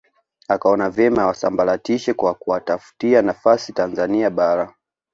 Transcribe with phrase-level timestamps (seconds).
[0.47, 4.73] Akaona vyema awasambaratishe kwa kuwatafutia nafasi Tanzania Bara